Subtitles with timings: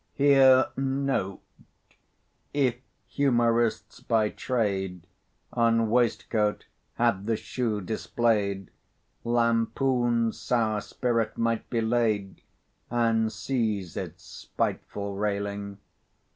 [0.15, 1.43] ]Here note,
[2.55, 5.05] if humourists by trade
[5.53, 8.71] On waistcoat had the shoe displayed,
[9.23, 12.41] Lampoon's sour spirit might be laid,
[12.89, 15.77] And cease its spiteful railing.